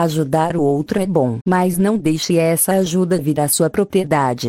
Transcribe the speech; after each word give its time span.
Ajudar 0.00 0.56
o 0.56 0.62
outro 0.62 1.00
é 1.00 1.06
bom, 1.06 1.40
mas 1.44 1.76
não 1.76 1.98
deixe 1.98 2.38
essa 2.38 2.74
ajuda 2.74 3.18
vir 3.18 3.40
à 3.40 3.48
sua 3.48 3.68
propriedade. 3.68 4.46